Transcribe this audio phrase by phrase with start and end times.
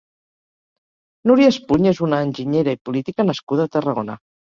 [1.31, 4.17] Núria Espuny és una enginyera i política nascuda a Tarragona.